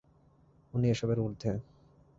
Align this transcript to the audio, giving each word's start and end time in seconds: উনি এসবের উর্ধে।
উনি 0.73 0.87
এসবের 0.89 1.19
উর্ধে। 1.19 1.51